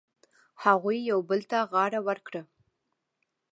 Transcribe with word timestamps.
هغوی 0.63 0.97
یو 1.11 1.19
بل 1.29 1.41
ته 1.51 1.57
غاړه 1.71 1.99
ورکړه. 2.07 2.41